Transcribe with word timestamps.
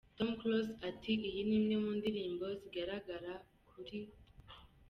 Tom 0.17 0.29
Close 0.39 0.71
ati, 0.89 1.13
Iyi 1.27 1.41
ni 1.47 1.55
imwe 1.59 1.75
mu 1.83 1.91
ndirimbo 1.99 2.45
zizagaragara 2.51 3.31
kuri. 3.69 3.97